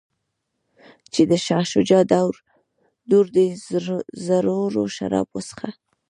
[1.13, 2.03] چې د شاه شجاع
[3.11, 3.47] دور دی
[4.25, 5.69] زړور شراب وڅښه.